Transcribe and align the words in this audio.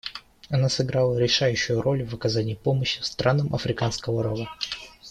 Она 0.49 0.67
сыграла 0.67 1.15
решающую 1.19 1.79
роль 1.79 2.03
в 2.03 2.11
оказании 2.15 2.55
помощи 2.55 3.01
странам 3.01 3.53
Африканского 3.53 4.23
Рога. 4.23 4.47